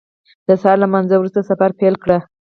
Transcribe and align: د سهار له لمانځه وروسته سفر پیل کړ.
د 0.47 0.49
سهار 0.61 0.77
له 0.79 0.87
لمانځه 0.89 1.15
وروسته 1.17 1.47
سفر 1.49 1.69
پیل 1.79 1.95
کړ. 2.03 2.09